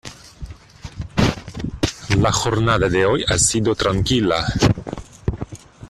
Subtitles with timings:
[2.17, 4.47] La jornada de hoy ha sido tranquila.